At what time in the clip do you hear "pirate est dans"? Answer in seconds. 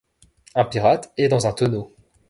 0.65-1.45